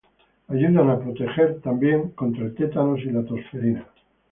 ayudan 0.49 0.89
a 0.89 0.97
proteger 0.99 1.61
también 1.61 2.09
contra 2.15 2.45
el 2.45 2.55
tétanos 2.55 3.01
y 3.01 3.11
la 3.11 3.23
tosferina 3.23 3.85